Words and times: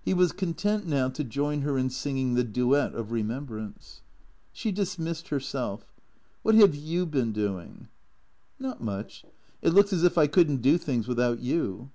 He 0.00 0.14
was 0.14 0.32
content 0.32 0.86
now 0.86 1.10
to 1.10 1.22
join 1.22 1.60
her 1.60 1.76
in 1.76 1.90
singing 1.90 2.32
the 2.32 2.44
duet 2.44 2.94
of 2.94 3.12
re 3.12 3.22
membrance. 3.22 4.00
She 4.54 4.72
dismissed 4.72 5.28
herself." 5.28 5.84
What 6.42 6.54
have 6.54 6.74
you 6.74 7.04
been 7.04 7.32
doing?"" 7.32 7.88
ISFot 8.62 8.80
much. 8.80 9.26
It 9.60 9.74
looks 9.74 9.92
as 9.92 10.02
if 10.02 10.16
I 10.16 10.28
could 10.28 10.50
n't 10.50 10.62
do 10.62 10.78
things 10.78 11.06
without 11.06 11.40
you." 11.40 11.90